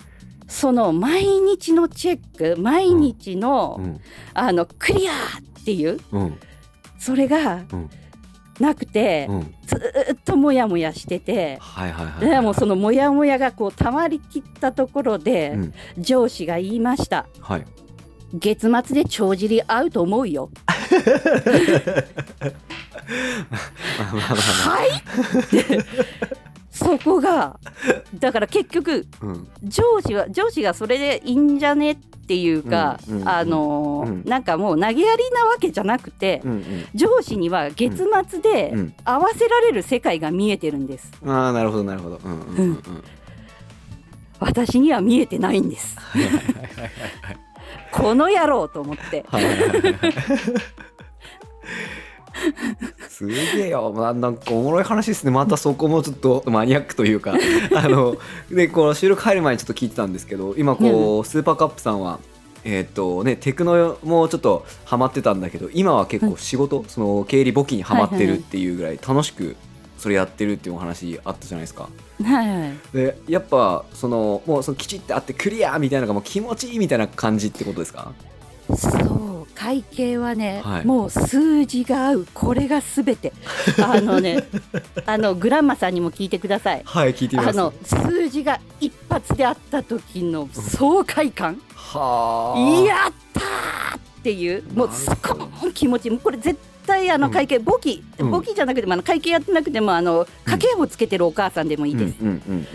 [0.48, 4.00] その毎日のチェック毎日の,、うん。
[4.34, 6.38] あのクリアっていううん。
[6.98, 7.90] それがうん。
[8.60, 9.54] なくて、うん。
[9.66, 11.58] ずーっとモヤモヤしてて。
[11.60, 15.74] はいはいはいでもそのモヤモヤがこう溜まりきったところで、うん。
[15.98, 17.26] 上司が言いました。
[17.40, 17.66] はい。
[18.32, 20.50] 月末で帳尻合うと思うよ。
[23.98, 24.90] はい。
[24.90, 25.84] っ て
[26.74, 27.60] そこが
[28.18, 29.48] だから結局うん。
[29.62, 34.24] 上司は上司がそれでいいんじゃねっていうか、うんうんあのーうん。
[34.24, 36.86] なんかもう投げやりなわけじゃなくて、うんうん。
[36.94, 38.94] 上司には月末でうん。
[39.04, 41.12] 合わせられる世界が見えてるんです。
[41.24, 42.20] ああなるほどなるほど。
[42.24, 43.04] うんうんうんうん。
[44.40, 45.96] 私には見えてないんです。
[47.92, 49.24] この野郎と思って。
[49.28, 49.94] はいはいはいはい
[53.08, 55.30] すげえよ、まあ、なんかおもろい話ですね。
[55.30, 57.34] またそこもちょっとマニアックというか。
[57.74, 58.16] あの
[58.50, 62.18] でこの収録入る前にちょっと聞いてたんですけど今こう、スーパーカップさんは
[62.64, 69.54] えーっとね、テクノもちょっとハマってたんだけど今は結構仕事、その経理簿記にハマってるっていうぐらい楽しく
[69.98, 71.88] それやってるっていうお話あったじゃないですか。
[72.22, 78.12] はいはいでやっぱそのもうそのきちってあってクリアみたいなのがもう気持ちいいみたいな感じってことですか？
[78.76, 80.84] そう会計はね、はい。
[80.84, 82.26] もう数字が合う。
[82.34, 83.32] これがすべて。
[83.82, 84.44] あのね
[85.06, 86.82] あのグランマさんにも聞いてください。
[86.84, 87.58] はい聞いてみます。
[87.58, 92.60] あの数字が一発であった時の爽快感、はあ。
[92.84, 94.64] やったーっていう。
[94.74, 98.02] もうすなるほどごい気持ちもうこれ絶対あの会計簿記。
[98.18, 98.30] うん。
[98.30, 102.66] 簿記じゃなくてもあの会計やってなくてもあの家計簿つけてるお母さんでもいいです、うんうん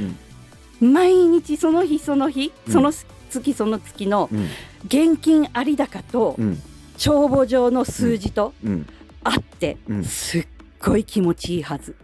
[0.81, 0.93] うん。
[0.93, 2.73] 毎日その日その日うん。
[2.73, 2.91] その
[3.29, 4.47] 月その月のうん
[4.85, 6.61] 現金有高とうん。
[6.97, 8.87] 帳簿上の数字とうん。
[9.23, 10.03] あってうん。
[10.03, 10.47] すっ
[10.79, 11.95] ごい気持ちいいはず。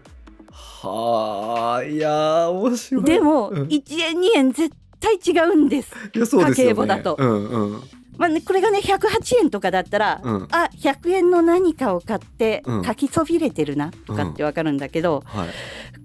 [0.51, 3.03] はあいやー面白い。
[3.03, 3.67] でもうん。
[3.67, 5.93] 1円2円絶対違うんです。
[6.13, 7.15] 家計簿だと。
[7.17, 7.83] うんうん。
[8.17, 10.47] まあね、これがね108円とかだったら、うん。
[10.51, 12.83] あ100円の何かを買ってうん。
[12.83, 15.49] 書きそびれてるなとかってわかるんだけど、はい。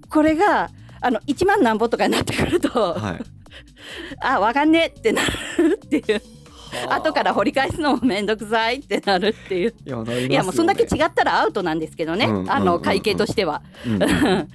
[0.09, 3.23] これがあの1万なんぼとかになってくると、はい。
[4.21, 5.21] あわかんねえってな
[5.57, 6.13] るっていう。
[6.13, 6.40] はあ
[6.89, 9.73] 後から掘り返すのもめんどくさいってなるっていう。
[9.85, 10.25] いやね。
[10.27, 12.57] いやもうそんだけ違ったらアウトなんですけどね、うんあうんうん。
[12.59, 13.61] うんの会計としては。
[13.85, 13.99] うん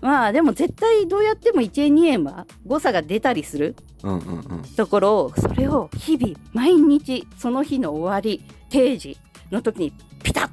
[0.00, 4.62] まあでも絶対どうやっても1円2円は誤差が出たりするうんうんうん。
[4.76, 9.18] ところをそれを日々毎日その日の終わり定時
[9.50, 9.92] の時に
[10.22, 10.48] ピタッ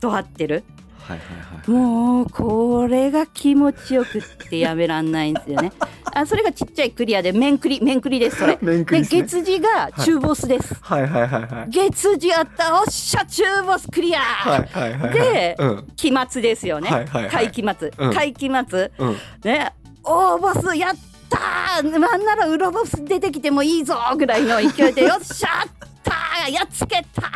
[0.00, 0.62] と合ってる
[1.06, 5.72] はいはいはいもうこれが気持ちよくってやめらんないんですよね。
[6.12, 8.58] あそれがちっちゃいクリアで面クリ面クリですそれ。
[8.62, 9.22] 面クリでね。
[9.22, 11.70] 月次が中ボスです、はいはいはいはい。
[11.70, 15.12] 月次あったおっしゃ中ボスクリア、はいはいはいはい。
[15.12, 15.86] でうん。
[15.96, 17.30] 期末ですよね、はいはいはい。
[17.30, 18.12] 会期末、うん。
[18.12, 18.90] 会期末。
[18.98, 19.16] うん。
[19.44, 19.72] ね。
[20.02, 20.94] 大ボスやっ
[21.28, 21.98] たー。
[21.98, 25.64] なんならウロボス出てきてもいいぞぐらいの勢いで よっしゃ
[26.06, 27.26] ったーやっつけたー。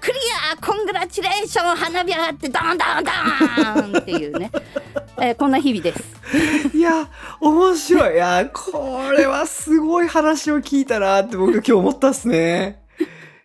[0.00, 0.18] クリ
[0.52, 4.50] アコングラチュレーション花火上がってドンドンドーンっていうね、
[5.18, 6.76] えーこんな日々です。
[6.76, 7.08] いや
[7.40, 8.14] 面白い。
[8.14, 12.82] いやこれはすごい話を聞いたなって僕今日思ったっすね。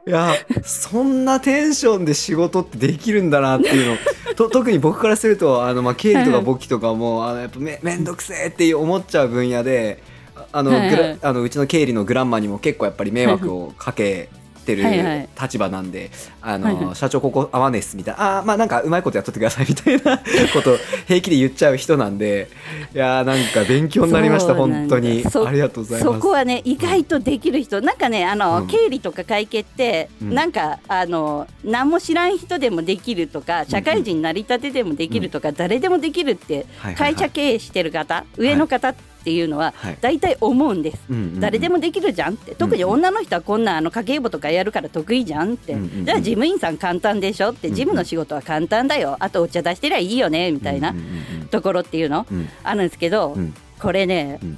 [0.07, 0.33] いや
[0.63, 3.97] そんなテンションで仕事ってできるんだなっていう
[4.27, 4.35] の。
[4.35, 10.03] と特に僕からするとあの、まあ、経理とか簿記とかもあのやっぱめめんどくせえって思っちゃう分野で
[10.35, 10.89] ああの、はいはい。
[10.89, 14.29] グラあのうちの経理のグランマにも結構やっぱり迷惑をかけ
[14.65, 15.29] てるはいはい。
[15.41, 16.11] 立場なんで、
[16.41, 16.95] あの、はいはい。
[16.95, 18.39] 社長ここ合わねえっすみたいな。
[18.39, 20.17] あーまあなんかうまいことやっとってくださいみたいな
[20.53, 22.49] こと平気で言っちゃう人なんで
[22.93, 25.23] いやーなんか勉強になりました本当に。
[25.23, 26.13] そありがとうございます。
[26.15, 27.81] そこはね意外とできる人。
[27.81, 30.33] なんかねあの、うん経理とか会計って、うん。
[30.33, 37.15] なんかあの何も知らん人でもできるとか社会人なりたてでもできるとか、誰でもできるってはいはいはい。
[37.15, 39.03] 会社経営してる方、上の方ってい
[39.41, 39.97] うのははい。
[40.01, 40.99] 大体思うんです。
[41.09, 41.39] うんうんうん。
[41.39, 42.55] 誰でもできるじゃんって。
[42.55, 46.05] 特に女の人はこんなあの家計簿とかやるから得意じゃんって、うんうんうん。
[46.05, 47.67] じゃあ事務員さん簡単でしょって。
[47.67, 47.75] うんうん。
[47.75, 49.17] 事務の仕事は簡単だよ。
[49.19, 51.01] あとお茶出してりゃいいよねみたいなうんう
[51.43, 52.37] んところっていうのうん。
[52.37, 53.53] うんあるんですけど、うん。
[53.79, 54.57] これね、うん。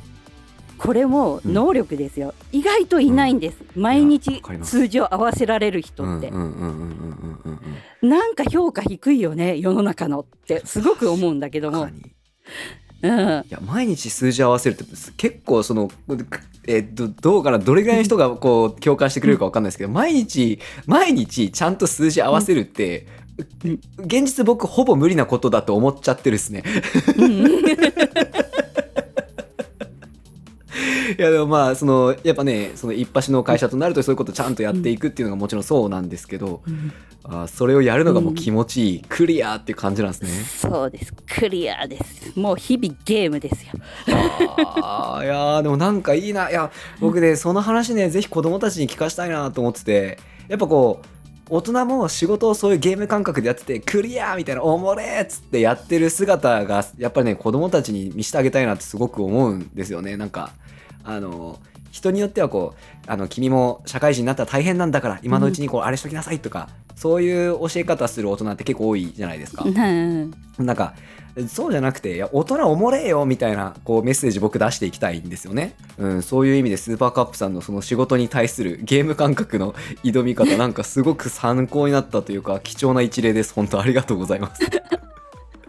[0.77, 4.77] これも能力ですよ、意外といないんです、毎日わかります。
[4.77, 7.59] 数字を合わせられる人って、うんうんうんうんうんうん
[8.03, 8.09] うん。
[8.09, 11.89] なんか評価低いよね世の中のってすごく思うんだけども
[13.01, 14.85] うん、いや毎日数字合わせるって
[15.17, 15.89] 結構その
[16.65, 23.05] えーどどうかなどれぐらいの人がこう共感してくれるかわかんないですけど毎日毎日ちゃんと数字合わせるって、
[23.63, 23.79] うん。
[23.99, 26.63] 現実僕ほぼ無理なことだと思っちゃってるっすね。
[31.17, 36.61] いやでもまあそのやっぱねその一発の会社となるとそういうことちゃんとやっていくっていうのがもちろんそうなんですけど、
[37.23, 40.29] あーそれをやるのがもう気持ちいい、クリアっていう感じなんですね。
[40.71, 41.13] そうです。
[41.13, 42.37] クリアです。
[42.37, 43.71] もう日々ゲームですよ。
[44.81, 46.49] あーいやーでもなんかいいな。
[46.49, 51.07] いや僕ねその話ねぜひ子供たちに聞かしたいなと思っててやっぱこう
[51.49, 60.17] 大人も仕事をそういうゲーム感覚でやっててクリアみたいなおもれっつってやってる姿がやっぱりね子供たちに見せてあげたいなってすごく思うんですよね。
[60.17, 60.51] なんか
[61.07, 69.63] あの人によってはこうあの君も社会人になったら大変なんだから今のうちにこうあれしときなさいとか、そういう教え方する大人って結構多いじゃないですか。
[69.63, 70.31] うん。
[70.59, 70.95] なんか
[71.47, 83.53] そうじゃなくていや大人おもれえよみたいなこうメッセージ僕出していきたいんですよね、うん、そういう意味でスーパーカップさんのその仕事に対するゲーム感覚の 挑み方なんかすごく参考になったというか貴重な一例です。
[83.53, 84.63] 本当ありがとうございます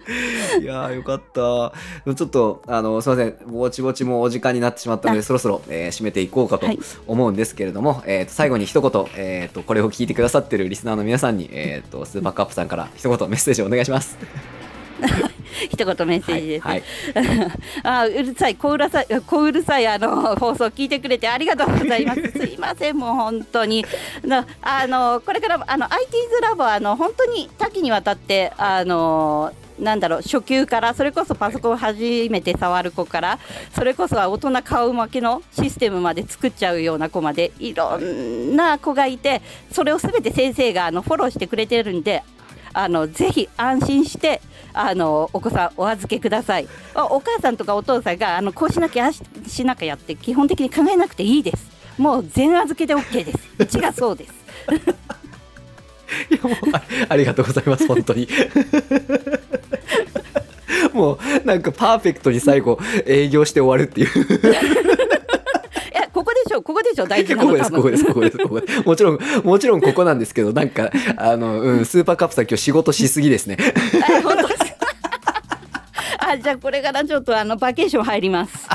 [0.61, 1.73] いやーよかった。
[2.15, 3.37] ちょっとあのすいません。
[3.47, 5.23] ぼちぼちもうお時間になってしまったのであ。
[5.23, 6.79] そろそろ、えー締めていこうかとはい。
[7.07, 14.17] 思うんですけれども、えーと最後に一言、えーとこれを聞いてくださってるリスナーの皆さんに、えーとスーパーカップさんから一言メッセージをお願いします。
[15.71, 16.83] 一言メッセージです、はい、
[17.83, 18.55] あうるさい。
[18.57, 22.21] 小うるさい小うるさいあの放送聞いてくれてありがとうございます。
[22.33, 23.85] すいませんもう本当に。
[24.25, 33.39] なあのこれからあの IT's ラボはあの本当に多岐にわたってあのなんだろう初級からそれこそパソコン初めて触る子から
[33.75, 42.23] それこそは大人顔負けのシステムまで作っちゃうような子までいろんな子がいてそれをすべて先生があのフォローしてくれてるんで
[42.73, 44.41] あのぜひ安心して
[44.73, 46.69] あのお子さんお預けください。
[46.95, 51.67] お母さんとかお父さんがあのこうしなきゃししなきゃやって基本的に考えなくていいです。
[51.97, 53.39] もう全預けで OK です。
[53.59, 54.33] うちがそうです。
[56.31, 58.29] いやもうあありがとうございます本当に。
[60.93, 64.09] もうなんかパーフェクトに最後営業して終わるっていう。
[65.93, 68.83] えここでしょここでしょ大事なここですここですここですここです。
[68.83, 73.57] もちろんもちろんここなんですけどなんかあの、うん、スーパーカップさん今日仕事しすぎですね。
[74.03, 74.48] あ本当
[76.31, 78.69] あ じゃあこれからちょっとあのバケーション入ります。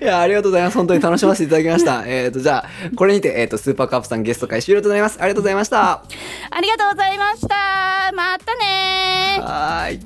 [0.00, 0.76] いやありがとうございます。
[0.76, 2.04] 本当に楽しませていただきました。
[2.08, 5.18] えっとじゃあこれにて、えーと、スーパーカップさんゲスト会終了となります。
[5.20, 6.02] ありがとうございました。
[6.50, 8.12] ありがとうございました。
[8.14, 10.00] またねはい。